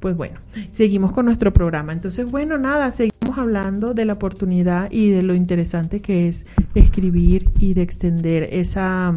[0.00, 0.40] Pues bueno,
[0.72, 1.92] seguimos con nuestro programa.
[1.92, 7.48] Entonces, bueno, nada, seguimos hablando de la oportunidad y de lo interesante que es escribir
[7.60, 9.14] y de extender esa,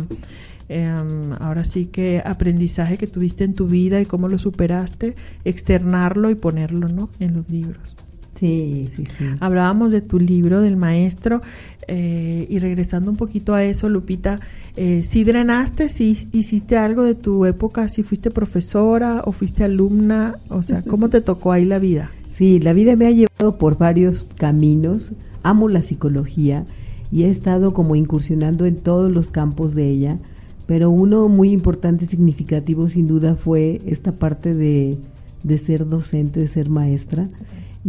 [0.69, 6.29] em, ahora sí que aprendizaje que tuviste en tu vida y cómo lo superaste, externarlo
[6.29, 7.09] y ponerlo, ¿no?
[7.19, 7.95] En los libros.
[8.35, 9.25] Sí, sí, sí.
[9.39, 11.41] Hablábamos de tu libro del maestro
[11.87, 14.39] eh, y regresando un poquito a eso, Lupita,
[14.75, 20.35] eh, si drenaste, si hiciste algo de tu época, si fuiste profesora o fuiste alumna,
[20.49, 22.11] o sea, ¿cómo te tocó ahí la vida?
[22.33, 25.13] Sí, la vida me ha llevado por varios caminos.
[25.43, 26.65] Amo la psicología
[27.11, 30.17] y he estado como incursionando en todos los campos de ella,
[30.65, 34.97] pero uno muy importante y significativo sin duda fue esta parte de,
[35.43, 37.29] de ser docente, de ser maestra.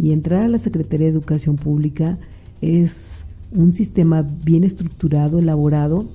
[0.01, 2.17] Y entrar a la Secretaría de Educación Pública
[2.61, 2.95] es
[3.51, 6.05] un sistema bien estructurado, elaborado,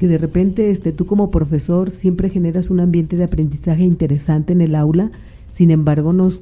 [0.00, 4.60] que de repente este, tú como profesor siempre generas un ambiente de aprendizaje interesante en
[4.60, 5.12] el aula,
[5.54, 6.40] sin embargo nos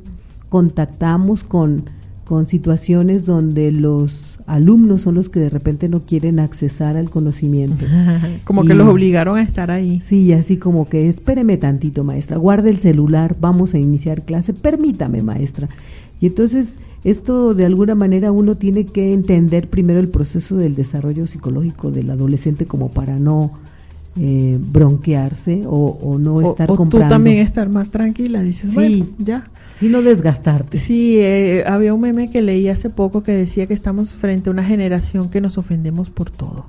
[0.49, 1.85] contactamos con,
[2.25, 7.85] con situaciones donde los alumnos son los que de repente no quieren accesar al conocimiento.
[8.45, 10.01] Como que los obligaron a estar ahí.
[10.05, 15.23] Sí, así como que espéreme tantito, maestra, guarde el celular, vamos a iniciar clase, permítame,
[15.23, 15.69] maestra.
[16.21, 21.27] Y entonces esto de alguna manera uno tiene que entender primero el proceso del desarrollo
[21.27, 23.53] psicológico del adolescente como para no
[24.19, 28.75] eh, bronquearse o, o no O, estar o tú también estar más tranquila, dices, Sí.
[28.75, 29.49] bueno, ya.
[29.79, 30.77] Sino desgastarte.
[30.77, 34.53] Sí, eh, había un meme que leí hace poco que decía que estamos frente a
[34.53, 36.67] una generación que nos ofendemos por todo.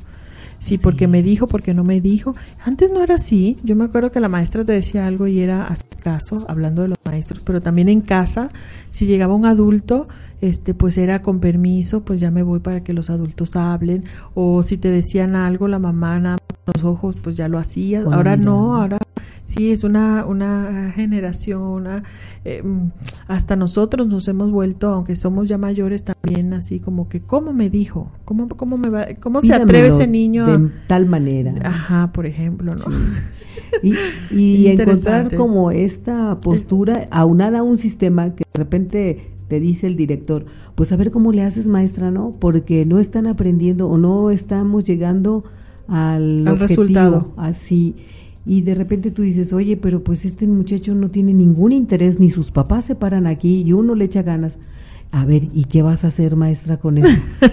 [0.61, 2.35] Sí, porque me dijo, porque no me dijo.
[2.63, 3.57] Antes no era así.
[3.63, 6.89] Yo me acuerdo que la maestra te decía algo y era haz caso, hablando de
[6.89, 8.49] los maestros, pero también en casa,
[8.91, 10.07] si llegaba un adulto,
[10.41, 14.05] este, pues era con permiso, pues ya me voy para que los adultos hablen.
[14.35, 16.37] O si te decían algo, la mamá nada
[16.73, 18.05] los ojos, pues ya lo hacías.
[18.05, 18.99] Ahora no, ahora
[19.45, 22.03] sí es una, una generación, una,
[22.45, 22.91] eh, mm,
[23.27, 27.69] hasta nosotros nos hemos vuelto, aunque somos ya mayores, también así como que, ¿cómo me
[27.69, 28.09] dijo?
[28.25, 30.45] ¿Cómo, cómo, me va, cómo se atreve ese niño?
[30.45, 31.53] a- de tal manera.
[31.63, 32.85] Ajá, por ejemplo, ¿no?
[33.83, 33.95] Y,
[34.31, 39.97] y encontrar como esta postura aunada a un sistema que de repente te dice el
[39.97, 42.35] director, pues a ver cómo le haces maestra, ¿no?
[42.39, 45.43] Porque no están aprendiendo o no estamos llegando
[45.89, 47.33] al, Al objetivo, resultado.
[47.35, 47.95] así.
[48.45, 52.29] Y de repente tú dices, oye, pero pues este muchacho no tiene ningún interés, ni
[52.29, 54.57] sus papás se paran aquí y uno le echa ganas.
[55.11, 57.21] A ver, ¿y qué vas a hacer maestra con eso?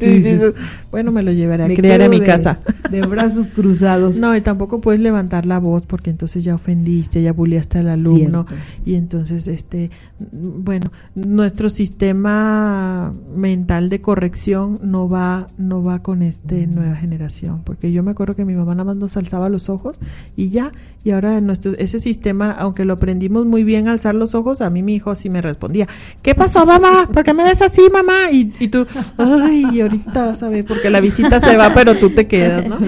[0.00, 0.54] Dices,
[0.90, 2.60] bueno, me lo llevaré a criar a mi de- casa.
[2.90, 4.16] De brazos cruzados.
[4.16, 8.46] No, y tampoco puedes levantar la voz porque entonces ya ofendiste, ya bulliaste al alumno
[8.46, 8.64] Cierto.
[8.84, 9.90] y entonces este
[10.20, 10.86] mm, bueno,
[11.16, 18.02] nuestro sistema mental de corrección no va no va con este nueva generación, porque yo
[18.04, 19.98] me acuerdo que mi mamá nada más nos alzaba los ojos
[20.36, 20.70] y ya,
[21.06, 24.82] y ahora nuestro ese sistema, aunque lo aprendimos muy bien alzar los ojos, a mí
[24.82, 25.86] mi hijo sí me respondía,
[26.20, 27.08] ¿qué pasó, mamá?
[27.12, 28.32] ¿Por qué me ves así, mamá?
[28.32, 28.84] Y, y tú,
[29.16, 32.78] ay, ahorita vas a ver, porque la visita se va, pero tú te quedas, ¿no?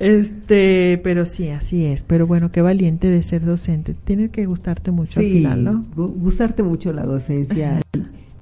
[0.00, 2.02] Este, pero sí, así es.
[2.02, 3.94] Pero bueno, qué valiente de ser docente.
[4.04, 5.82] Tiene que gustarte mucho al Sí, final, ¿no?
[5.94, 7.80] gu- gustarte mucho la docencia.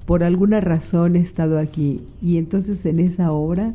[0.07, 3.75] Por alguna razón he estado aquí y entonces en esa obra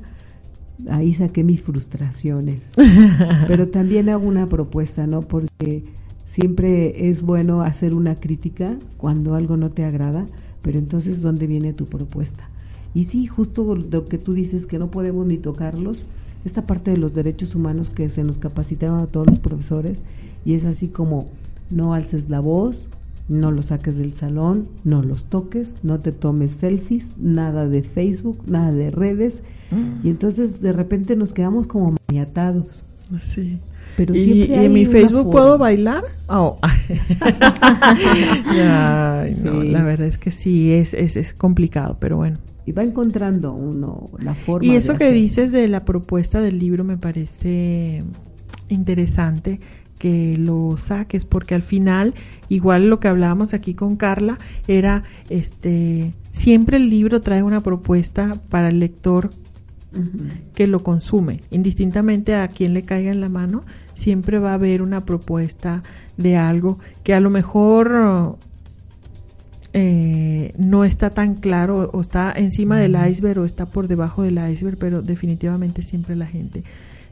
[0.89, 2.61] ahí saqué mis frustraciones.
[3.47, 5.21] Pero también hago una propuesta, ¿no?
[5.21, 5.83] Porque
[6.25, 10.25] siempre es bueno hacer una crítica cuando algo no te agrada,
[10.61, 12.49] pero entonces ¿dónde viene tu propuesta?
[12.93, 16.05] Y sí, justo lo que tú dices que no podemos ni tocarlos,
[16.45, 19.97] esta parte de los derechos humanos que se nos capacitaron a todos los profesores
[20.45, 21.27] y es así como
[21.71, 22.87] no alces la voz,
[23.29, 28.39] no los saques del salón, no los toques, no te tomes selfies, nada de Facebook,
[28.47, 29.43] nada de redes
[30.03, 32.83] y entonces de repente nos quedamos como maniatados.
[33.21, 33.57] Sí.
[33.97, 35.31] Pero ¿Y, y en mi Facebook forma.
[35.31, 36.03] puedo bailar?
[36.27, 36.57] Oh.
[38.45, 39.69] Ay, no, Sí.
[39.69, 42.37] la verdad es que sí, es, es, es complicado, pero bueno.
[42.65, 44.65] Y va encontrando uno la forma.
[44.67, 48.03] Y de eso que dices de la propuesta del libro me parece
[48.69, 49.59] interesante
[49.97, 52.13] que lo saques porque al final
[52.49, 54.37] igual lo que hablábamos aquí con Carla
[54.67, 59.31] era este siempre el libro trae una propuesta para el lector
[60.53, 63.63] que lo consume, indistintamente a quien le caiga en la mano,
[63.95, 65.81] siempre va a haber una propuesta
[66.17, 68.37] de algo que a lo mejor
[69.73, 74.39] eh, no está tan claro o está encima del iceberg o está por debajo del
[74.51, 76.63] iceberg, pero definitivamente siempre la gente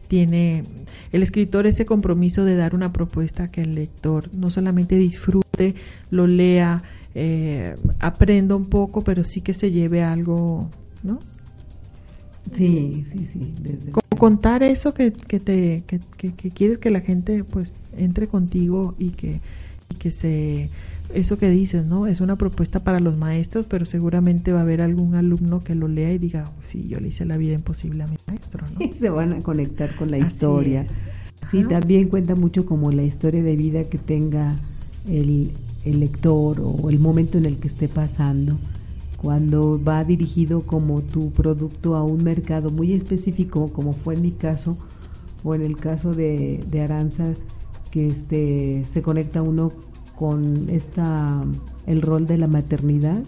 [0.08, 0.64] tiene
[1.12, 5.76] el escritor ese compromiso de dar una propuesta que el lector no solamente disfrute,
[6.12, 6.84] lo lea,
[7.16, 10.70] eh, aprenda un poco, pero sí que se lleve algo,
[11.04, 11.20] ¿no?
[12.54, 13.54] Sí, sí, sí.
[13.62, 17.74] Desde Como contar eso que, que te que, que- que quieres que la gente pues
[17.98, 19.40] entre contigo y que
[19.90, 20.70] y que se
[21.14, 24.82] eso que dices no es una propuesta para los maestros pero seguramente va a haber
[24.82, 28.08] algún alumno que lo lea y diga sí yo le hice la vida imposible a
[28.08, 30.82] mi maestro no se van a conectar con la Así historia.
[30.82, 30.90] es.
[31.52, 34.56] Sí, también cuenta mucho como la historia de vida que tenga
[35.08, 35.52] el,
[35.86, 38.58] el lector o el momento en el que esté pasando.
[39.18, 44.32] Cuando va dirigido como tu producto a un mercado muy específico, como fue en mi
[44.32, 44.76] caso,
[45.44, 47.36] o en el caso de, de Aranza,
[47.92, 49.72] que este, se conecta uno
[50.16, 51.42] con esta,
[51.88, 53.22] el rol de la maternidad,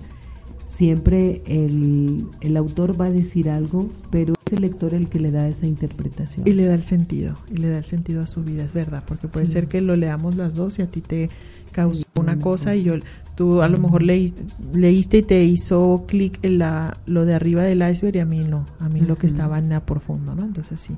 [0.70, 5.32] siempre el, el autor va a decir algo, pero es el lector el que le
[5.32, 6.48] da esa interpretación.
[6.48, 9.04] y le da el sentido y le da el sentido a su vida es verdad
[9.08, 9.54] porque puede Sí.
[9.54, 11.30] ser que lo leamos las dos y a ti te
[11.72, 12.94] causó una cosa y yo
[13.36, 17.64] tú a lo mejor leíste, leíste y te hizo clic en la lo de arriba
[17.64, 20.44] del iceberg y a mí no a mí lo que estaba en la profundo no
[20.46, 20.94] entonces sí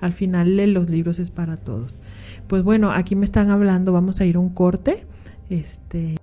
[0.00, 1.96] al final los libros es para todos
[2.48, 5.04] pues bueno aquí me están hablando vamos a ir a un corte
[5.50, 6.16] este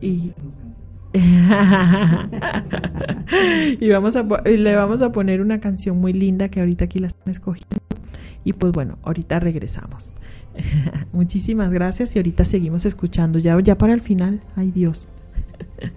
[0.00, 0.32] y
[3.80, 6.98] y vamos a y le vamos a poner una canción muy linda que ahorita aquí
[6.98, 7.78] la están escogiendo.
[8.44, 10.12] Y pues bueno ahorita regresamos.
[11.12, 13.38] Muchísimas gracias y ahorita seguimos escuchando.
[13.38, 14.42] Ya ya para el final.
[14.56, 15.08] Ay Dios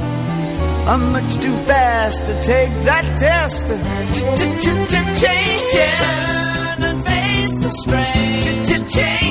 [0.87, 3.67] I'm much too fast to take that test.
[5.21, 5.99] Changes.
[5.99, 8.41] Turn and face the strain.
[8.89, 9.30] Changes.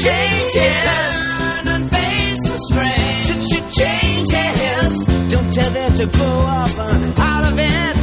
[0.00, 0.82] Changes.
[0.82, 3.70] Turn and face the strain.
[3.70, 5.06] Changes.
[5.30, 7.99] Don't tell them to grow up and out of it.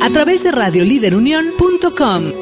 [0.00, 2.39] A través de radioliderunión.com.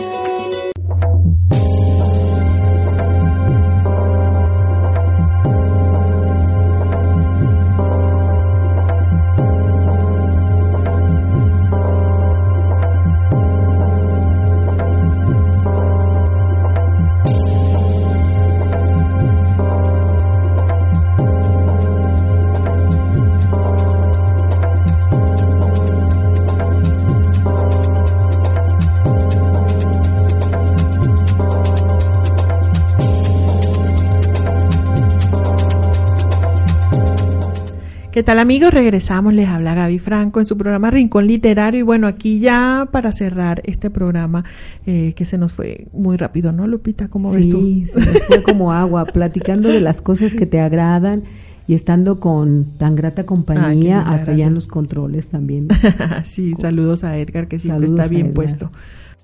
[38.29, 38.75] tal amigos?
[38.75, 43.11] Regresamos, les habla Gaby Franco en su programa Rincón Literario y bueno, aquí ya para
[43.11, 44.45] cerrar este programa
[44.85, 47.09] eh, que se nos fue muy rápido, ¿no, Lupita?
[47.09, 47.63] ¿Cómo ves tú?
[47.63, 51.23] Sí, se nos fue como agua, platicando de las cosas que te agradan
[51.67, 54.49] y estando con tan grata compañía, Ay, qué linda, hasta gracias.
[54.49, 55.69] en los controles también.
[56.25, 58.71] sí, saludos a Edgar que siempre Saludos está bien puesto.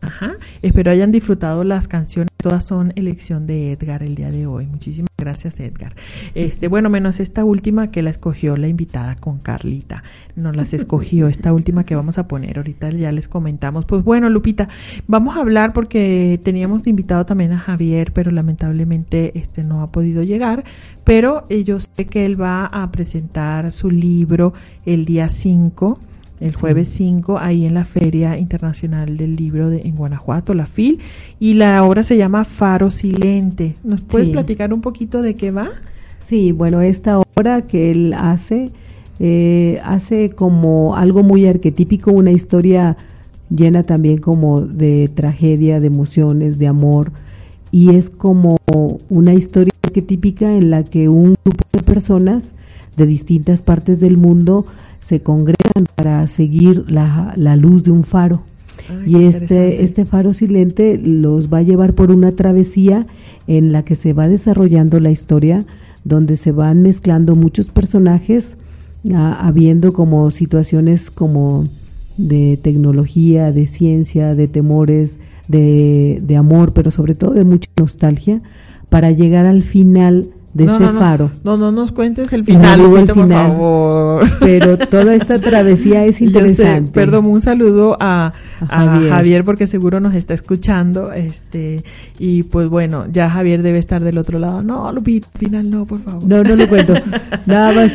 [0.00, 0.36] Ajá.
[0.62, 4.66] Espero hayan disfrutado las canciones, todas son elección de Edgar el día de hoy.
[4.66, 5.96] Muchísimas gracias, Edgar.
[6.34, 10.04] Este, bueno, menos esta última que la escogió la invitada con Carlita.
[10.36, 13.86] No las escogió esta última que vamos a poner ahorita ya les comentamos.
[13.86, 14.68] Pues bueno, Lupita,
[15.06, 20.22] vamos a hablar porque teníamos invitado también a Javier, pero lamentablemente este no ha podido
[20.22, 20.64] llegar,
[21.02, 24.52] pero eh, yo sé que él va a presentar su libro
[24.84, 25.98] el día 5
[26.40, 30.98] el jueves 5 ahí en la Feria Internacional del Libro de, en Guanajuato, la FIL,
[31.40, 33.74] y la obra se llama Faro Silente.
[33.84, 34.32] ¿Nos puedes Sí.
[34.32, 35.68] platicar un poquito de qué va?
[36.26, 38.70] Sí, bueno, esta obra que él hace,
[39.20, 42.96] eh, hace como algo muy arquetípico, una historia
[43.50, 47.12] llena también como de tragedia, de emociones, de amor,
[47.70, 48.56] y es como
[49.08, 52.52] una historia arquetípica en la que un grupo de personas
[52.96, 54.64] de distintas partes del mundo
[55.00, 55.63] se congregan
[55.96, 58.42] para seguir la, la luz de un faro.
[58.88, 63.06] Ay, y este, este faro silente los va a llevar por una travesía
[63.46, 65.64] en la que se va desarrollando la historia,
[66.04, 68.56] donde se van mezclando muchos personajes,
[69.12, 71.68] ah, habiendo como situaciones como
[72.16, 75.18] de tecnología, de ciencia, de temores,
[75.48, 78.42] de, de amor, pero sobre todo de mucha nostalgia,
[78.90, 81.00] para llegar al final de no, este no, no.
[81.00, 81.30] faro.
[81.42, 83.48] No, no nos cuentes el No final, el Lupita, por final.
[83.48, 84.24] favor.
[84.40, 86.92] Pero toda esta travesía es Yo sé, interesante.
[86.92, 89.10] perdón, un saludo a, A a Javier.
[89.12, 89.44] Javier.
[89.44, 91.82] porque seguro nos está escuchando, este,
[92.18, 94.62] y pues bueno, ya Javier debe estar del otro lado.
[94.62, 96.24] No, Lupita, final no, por favor.
[96.24, 96.94] No, no lo cuento.
[97.46, 97.92] Nada más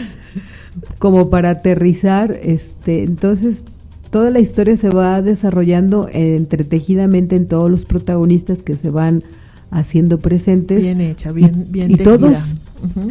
[1.00, 3.64] como para aterrizar, este, entonces
[4.12, 9.24] toda la historia se va desarrollando entretejidamente en todos los protagonistas que se van
[9.72, 10.82] haciendo presentes.
[10.82, 12.38] Bien hecha, bien, bien y todos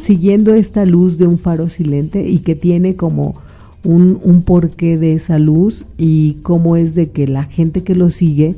[0.01, 3.35] siguiendo esta luz de un faro silente y que tiene como
[3.85, 8.09] un, un porqué de esa luz y cómo es de que la gente que lo
[8.11, 8.57] sigue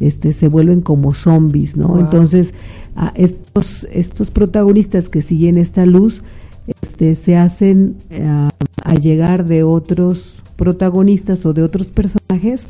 [0.00, 1.88] este se vuelven como zombies, ¿no?
[1.88, 2.00] Wow.
[2.00, 2.52] Entonces,
[2.96, 6.22] a estos, estos protagonistas que siguen esta luz
[6.66, 8.50] este, se hacen ah,
[8.82, 12.62] a llegar de otros protagonistas o de otros personajes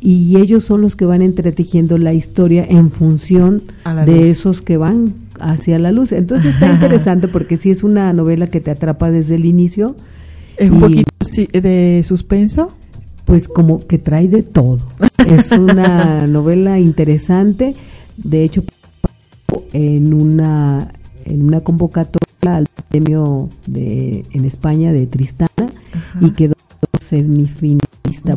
[0.00, 3.62] y ellos son los que van entretejiendo la historia en función
[4.06, 4.24] de luz.
[4.26, 6.12] esos que van hacia la luz.
[6.12, 9.96] Entonces está interesante porque sí es una novela que te atrapa desde el inicio,
[10.56, 12.72] Es un poquito sí, de suspenso.
[13.26, 14.80] pues como que trae de todo.
[15.28, 17.74] Es una novela interesante,
[18.16, 18.64] de hecho
[19.72, 20.92] en una
[21.24, 25.48] en una convocatoria al premio de en España de Tristana
[25.92, 26.18] Ajá.
[26.26, 26.54] y quedó
[27.08, 28.36] semifinalista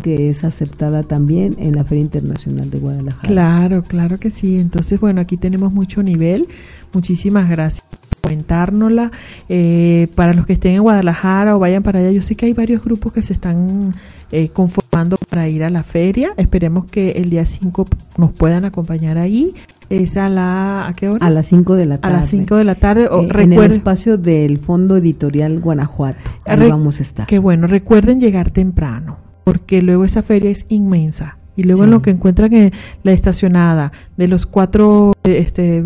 [0.00, 3.28] que es aceptada también en la Feria Internacional de Guadalajara.
[3.28, 4.58] Claro, claro que sí.
[4.58, 6.48] Entonces, bueno, aquí tenemos mucho nivel.
[6.92, 9.10] Muchísimas gracias por comentárnosla.
[9.48, 12.52] Eh, para los que estén en Guadalajara o vayan para allá, yo sé que hay
[12.52, 13.94] varios grupos que se están
[14.32, 16.32] eh, conformando para ir a la feria.
[16.36, 17.86] Esperemos que el día 5
[18.18, 19.54] nos puedan acompañar ahí.
[19.88, 21.26] Es a la, ¿a qué hora?
[21.26, 22.16] A las 5 de la A tarde.
[22.16, 23.08] las 5 de la tarde.
[23.08, 26.30] O Eh, en el recuerden, espacio del Fondo Editorial Guanajuato.
[26.46, 27.26] Ahí vamos a estar.
[27.26, 31.36] que bueno, recuerden llegar temprano, porque luego esa feria es inmensa.
[31.56, 32.72] Y luego en lo que encuentran en
[33.02, 35.84] la estacionada de los cuatro este,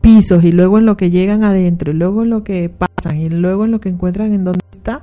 [0.00, 3.28] pisos y luego en lo que llegan adentro y luego en lo que pasan y
[3.28, 5.02] luego en lo que encuentran en donde está,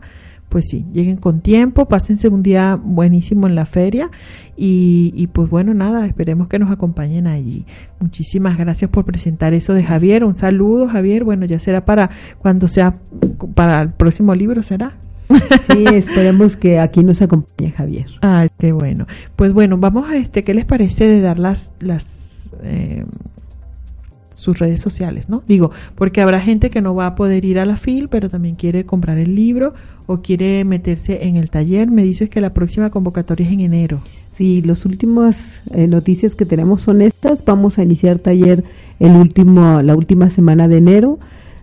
[0.49, 4.09] pues sí, lleguen con tiempo, pásense un día buenísimo en la feria
[4.57, 7.65] y, y pues bueno, nada, esperemos que nos acompañen allí.
[7.99, 10.23] Muchísimas gracias por presentar eso de Javier.
[10.23, 11.23] Un saludo, Javier.
[11.23, 12.09] Bueno, ya será para
[12.39, 12.95] cuando sea
[13.55, 14.97] para el próximo libro, ¿será?
[15.67, 18.07] Sí, esperemos que aquí nos acompañe Javier.
[18.21, 19.05] Ay, qué bueno.
[19.35, 23.05] Pues bueno, vamos a este, ¿qué les parece de dar las, las eh,
[24.33, 25.43] sus redes sociales, ¿no?
[25.47, 28.55] Digo, porque habrá gente que no va a poder ir a la FIL, pero también
[28.55, 29.73] quiere comprar el libro
[30.05, 31.89] o quiere meterse en el taller.
[31.89, 33.99] Me dices que la próxima convocatoria es en enero.
[34.31, 35.37] Sí, las últimas
[35.71, 37.43] eh, noticias que tenemos son estas.
[37.43, 38.63] Vamos a iniciar taller
[38.99, 41.17] el último, la última semana de enero,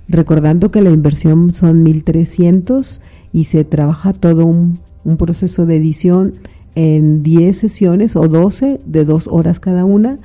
[0.09, 2.99] recordando que la inversión son 1.300
[3.35, 6.35] y se trabaja todo un, un proceso de edición
[6.77, 10.19] en 10 sesiones o 12 de dos horas cada una.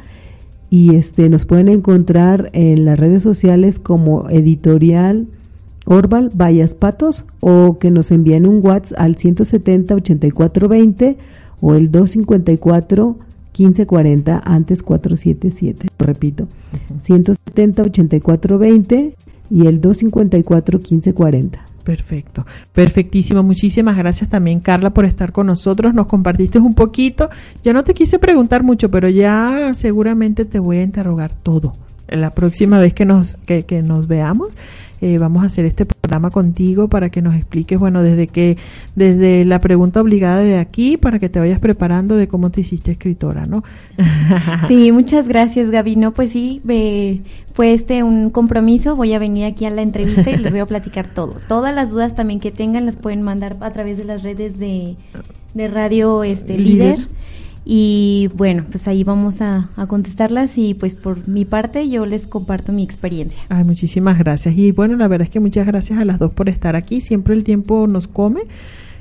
[0.70, 5.26] Y este nos pueden encontrar en las redes sociales como editorial
[5.86, 11.18] Orval Vallas Patos o que nos envíen un WhatsApp al 170 8420
[11.62, 13.18] o el 254
[13.58, 15.88] 1540 antes 477.
[15.98, 16.48] Lo repito,
[17.02, 19.16] 170 8420
[19.50, 21.69] y el 254 1540.
[21.90, 23.42] Perfecto, perfectísimo.
[23.42, 25.96] Muchísimas gracias también, Carla, por estar con nosotros.
[25.96, 27.32] Nos compartiste un poquito.
[27.64, 31.74] Yo no te quise preguntar mucho, pero ya seguramente te voy a interrogar todo.
[32.08, 34.50] La próxima vez que nos, que, que nos veamos,
[35.02, 38.58] eh, vamos a hacer este programa contigo para que nos expliques, bueno, desde que,
[38.96, 42.92] desde la pregunta obligada de aquí, para que te vayas preparando de cómo te hiciste
[42.92, 43.64] escritora, ¿no?
[44.68, 45.96] Sí, muchas gracias, Gaby.
[45.96, 47.22] No, pues sí, eh,
[47.54, 48.96] fue este un compromiso.
[48.96, 51.36] Voy a venir aquí a la entrevista y les voy a platicar todo.
[51.48, 54.96] Todas las dudas también que tengan las pueden mandar a través de las redes de,
[55.54, 56.98] de Radio este, Líder.
[56.98, 57.10] Líder.
[57.66, 62.26] Y bueno, pues ahí vamos a, a contestarlas y pues por mi parte yo les
[62.26, 63.42] comparto mi experiencia.
[63.50, 64.58] Ay, muchísimas gracias.
[64.58, 67.02] Y bueno, la verdad es que muchas gracias a las dos por estar aquí.
[67.02, 68.42] Siempre el tiempo nos come.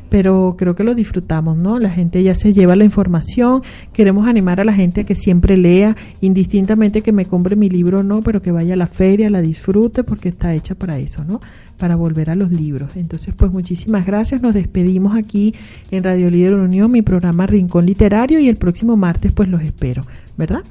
[0.08, 1.78] pero creo que lo disfrutamos, ¿no?
[1.78, 5.56] La gente ya se lleva la información, queremos animar a la gente a que siempre
[5.56, 9.30] lea, indistintamente que me compre mi libro o no, pero que vaya a la feria,
[9.30, 11.40] la disfrute, porque está hecha para eso, ¿no?
[11.78, 12.96] Para volver a los libros.
[12.96, 15.54] Entonces, pues muchísimas gracias, nos despedimos aquí
[15.92, 20.04] en Radio Líder Unión, mi programa Rincón Literario, y el próximo martes pues los espero,
[20.36, 20.62] ¿verdad?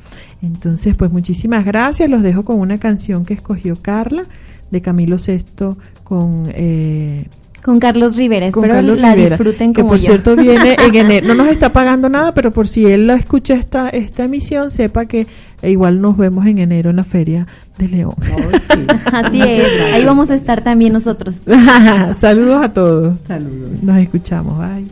[0.41, 4.24] Entonces, pues muchísimas gracias, los dejo con una canción que escogió Carla,
[4.70, 6.49] de Camilo Sesto, con...
[6.53, 7.26] Eh,
[7.64, 10.05] Con Carlos Rivera, con espero Carlos la Rivera, disfruten que como por yo.
[10.08, 13.55] cierto viene en enero, no nos está pagando nada, pero por si él la escucha
[13.55, 15.26] esta esta emisión, sepa que
[15.62, 17.47] eh, igual nos vemos en enero en la feria
[17.78, 18.15] de León.
[19.11, 21.36] Así es, ahí vamos a estar también nosotros.
[22.17, 23.19] Saludos a todos.
[23.28, 23.69] Saludos.
[23.82, 24.57] Nos escuchamos.
[24.57, 24.88] Bye.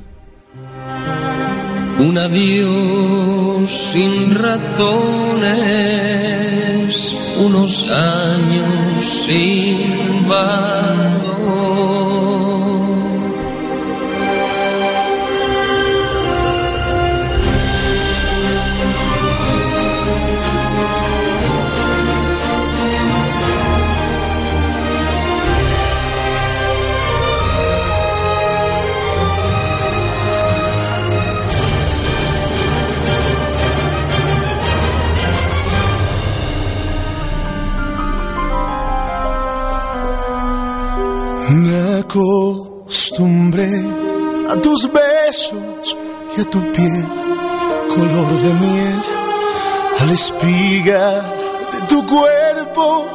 [1.97, 4.75] Un adiós sin razones,
[7.39, 11.44] unos años sin valor.
[41.49, 43.69] Me acostumbré
[44.49, 45.95] a tus besos
[46.35, 47.07] y a tu piel,
[47.87, 49.03] color de miel,
[49.99, 51.21] a la espiga
[51.71, 53.07] de tu cuerpo,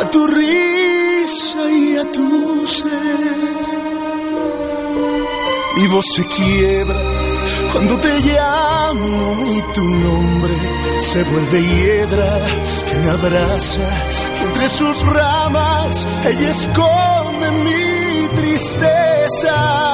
[0.00, 2.82] a tu risa y a tu ser.
[5.76, 7.00] Mi voz se quiebra
[7.72, 10.54] cuando te llamo y tu nombre
[10.98, 12.40] se vuelve hiedra
[12.90, 13.88] que me abraza
[14.40, 17.01] y entre sus ramas ella esconde
[18.62, 19.91] tristeza.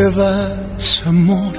[0.00, 1.52] Te vas amor,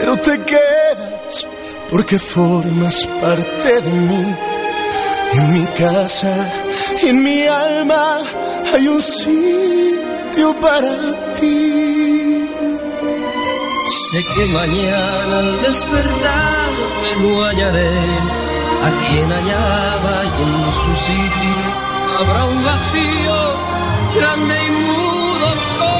[0.00, 1.46] pero te quedas
[1.92, 4.34] porque formas parte de mí.
[5.34, 6.34] En mi casa,
[7.04, 8.18] en mi alma
[8.74, 10.90] hay un sitio para
[11.38, 12.50] ti.
[14.10, 17.98] Sé que mañana al despertar me lo hallaré
[18.86, 21.54] a quien hallaba y en su sitio
[22.18, 23.36] habrá un vacío
[24.16, 25.91] grande y mudo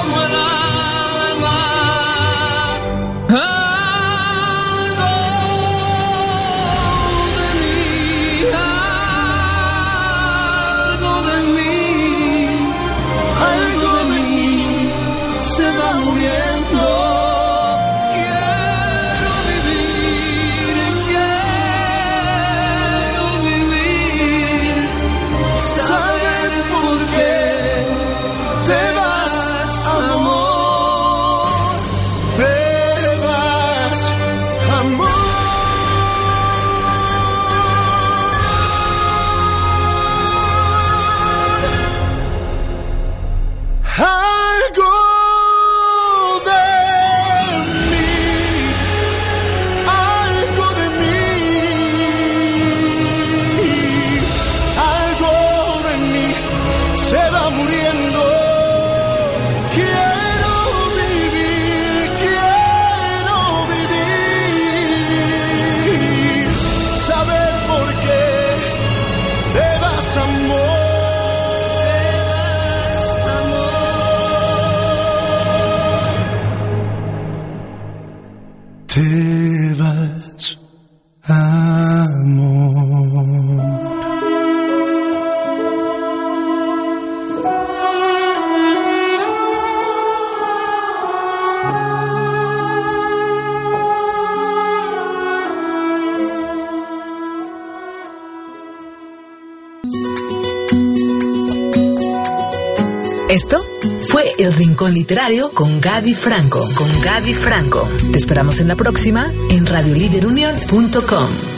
[104.63, 106.61] Rincón Literario con Gaby Franco.
[106.77, 107.89] Con Gaby Franco.
[108.13, 111.52] Te esperamos en la próxima en radioliderunion.com.